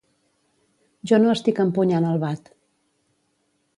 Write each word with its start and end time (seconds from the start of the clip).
Jo 1.11 1.19
no 1.25 1.29
estic 1.33 1.61
empunyant 1.65 2.09
el 2.13 2.19
bat. 2.25 2.51